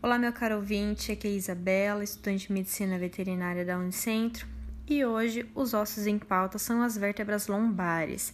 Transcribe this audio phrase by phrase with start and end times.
[0.00, 4.46] Olá, meu caro ouvinte, aqui é Isabela, estudante de Medicina Veterinária da Unicentro,
[4.86, 8.32] e hoje os ossos em pauta são as vértebras lombares.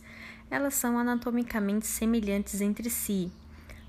[0.50, 3.32] Elas são anatomicamente semelhantes entre si,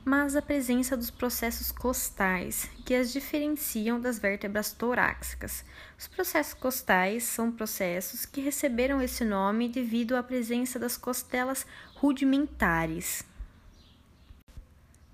[0.06, 5.66] mas a presença dos processos costais, que as diferenciam das vértebras torácicas.
[6.00, 13.26] Os processos costais são processos que receberam esse nome devido à presença das costelas rudimentares.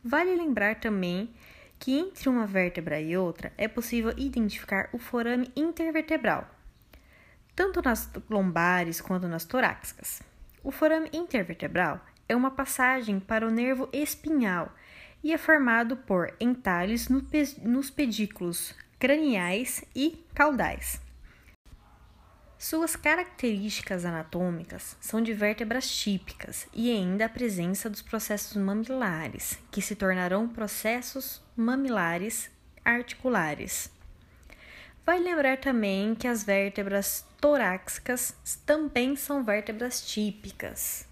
[0.04, 1.28] Vale lembrar também
[1.82, 6.48] que entre uma vértebra e outra é possível identificar o forame intervertebral,
[7.56, 10.22] tanto nas lombares quanto nas torácicas.
[10.64, 12.00] O forame intervertebral
[12.30, 14.72] é uma passagem para o nervo espinhal
[15.24, 21.02] e é formado por entalhes nos pedículos craniais e caudais.
[22.62, 29.82] Suas características anatômicas são de vértebras típicas e ainda a presença dos processos mamilares, que
[29.82, 32.52] se tornarão processos mamilares
[32.86, 33.90] articulares.
[35.04, 41.08] Vai lembrar também que as vértebras torácicas também são vértebras típicas.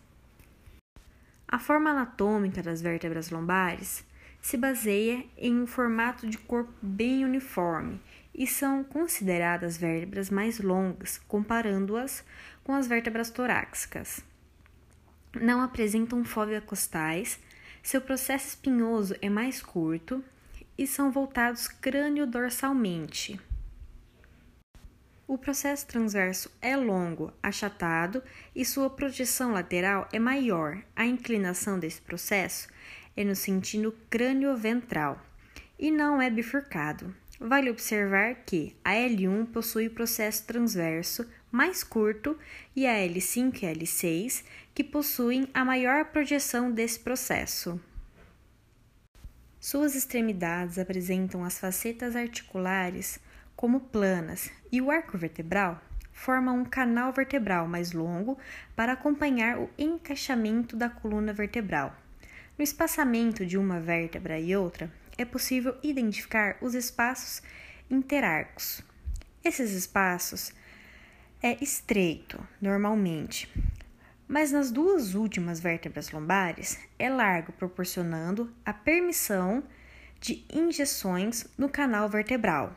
[1.47, 4.05] A forma anatômica das vértebras lombares
[4.42, 8.00] se baseia em um formato de corpo bem uniforme
[8.34, 12.23] e são consideradas vértebras mais longas, comparando-as
[12.64, 14.22] com as vértebras torácicas.
[15.36, 17.40] Não apresentam fóvea costais,
[17.84, 20.23] seu processo espinhoso é mais curto
[20.78, 23.40] e são voltados crânio-dorsalmente.
[25.28, 28.23] O processo transverso é longo, achatado
[28.56, 30.82] e sua projeção lateral é maior.
[30.95, 32.67] A inclinação desse processo
[33.20, 35.22] é no sentido crânio-ventral
[35.78, 37.14] e não é bifurcado.
[37.38, 42.38] Vale observar que a L1 possui processo transverso mais curto
[42.73, 47.78] e a L5 e a L6 que possuem a maior projeção desse processo.
[49.59, 53.20] Suas extremidades apresentam as facetas articulares
[53.54, 55.82] como planas e o arco vertebral
[56.14, 58.38] forma um canal vertebral mais longo
[58.77, 61.93] para acompanhar o encaixamento da coluna vertebral.
[62.59, 67.42] No espaçamento de uma vértebra e outra, é possível identificar os espaços
[67.89, 68.83] interarcos.
[69.42, 70.52] Esses espaços
[71.42, 73.49] é estreito, normalmente,
[74.27, 79.64] mas nas duas últimas vértebras lombares é largo, proporcionando a permissão
[80.19, 82.75] de injeções no canal vertebral.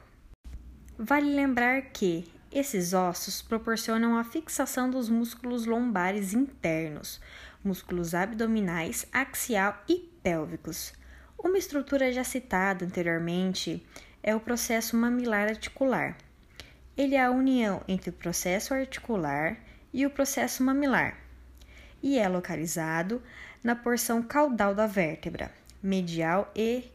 [0.97, 7.21] Vale lembrar que esses ossos proporcionam a fixação dos músculos lombares internos,
[7.65, 10.93] músculos abdominais, axial e pélvicos.
[11.39, 13.85] Uma estrutura já citada anteriormente
[14.23, 16.17] é o processo mamilar articular.
[16.97, 19.57] Ele é a união entre o processo articular
[19.93, 21.23] e o processo mamilar
[22.03, 23.23] e é localizado
[23.63, 25.53] na porção caudal da vértebra,
[25.83, 26.91] medial e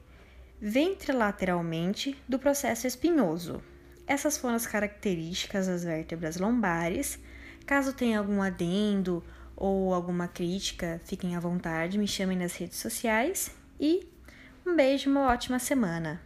[0.59, 3.63] ventrilateralmente do processo espinhoso.
[4.07, 7.19] Essas foram as características das vértebras lombares.
[7.65, 9.21] Caso tenha algum adendo
[9.53, 14.07] ou alguma crítica, fiquem à vontade, me chamem nas redes sociais e
[14.65, 16.21] um beijo, uma ótima semana!